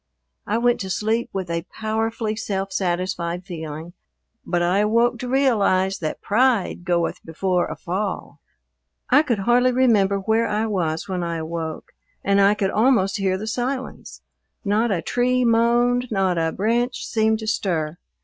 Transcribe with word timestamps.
I 0.47 0.57
went 0.57 0.79
to 0.79 0.89
sleep 0.89 1.29
with 1.31 1.51
a 1.51 1.67
powerfully 1.71 2.35
self 2.35 2.71
satisfied 2.73 3.45
feeling, 3.45 3.93
but 4.43 4.63
I 4.63 4.79
awoke 4.79 5.19
to 5.19 5.27
realize 5.27 5.99
that 5.99 6.23
pride 6.23 6.85
goeth 6.85 7.23
before 7.23 7.67
a 7.67 7.75
fall. 7.75 8.39
I 9.11 9.21
could 9.21 9.37
hardly 9.37 9.71
remember 9.71 10.17
where 10.17 10.47
I 10.47 10.65
was 10.65 11.07
when 11.07 11.21
I 11.21 11.37
awoke, 11.37 11.91
and 12.23 12.41
I 12.41 12.55
could 12.55 12.71
almost 12.71 13.17
hear 13.17 13.37
the 13.37 13.45
silence. 13.45 14.23
Not 14.65 14.89
a 14.89 15.03
tree 15.03 15.45
moaned, 15.45 16.07
not 16.09 16.35
a 16.35 16.51
branch 16.51 17.05
seemed 17.05 17.37
to 17.37 17.45
stir. 17.45 17.99